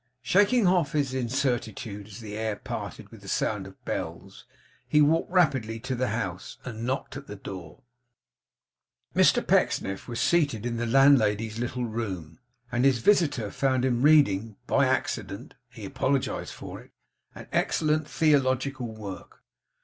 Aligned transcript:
Shaking 0.23 0.65
off 0.65 0.93
his 0.93 1.13
incertitude 1.13 2.07
as 2.07 2.21
the 2.21 2.35
air 2.35 2.55
parted 2.55 3.09
with 3.09 3.21
the 3.21 3.27
sound 3.27 3.67
of 3.67 3.73
the 3.73 3.79
bells, 3.85 4.47
he 4.87 4.99
walked 4.99 5.31
rapidly 5.31 5.79
to 5.81 5.93
the 5.93 6.07
house, 6.07 6.57
and 6.65 6.83
knocked 6.87 7.15
at 7.17 7.27
the 7.27 7.35
door. 7.35 7.83
Mr 9.15 9.47
Pecksniff 9.47 10.07
was 10.07 10.19
seated 10.19 10.65
in 10.65 10.77
the 10.77 10.87
landlady's 10.87 11.59
little 11.59 11.85
room, 11.85 12.39
and 12.71 12.83
his 12.83 12.97
visitor 12.97 13.51
found 13.51 13.85
him 13.85 14.01
reading 14.01 14.57
by 14.65 14.85
an 14.87 14.95
accident; 14.95 15.53
he 15.69 15.85
apologised 15.85 16.53
for 16.55 16.81
it 16.81 16.89
an 17.35 17.45
excellent 17.51 18.07
theological 18.09 18.87
work. 18.87 19.43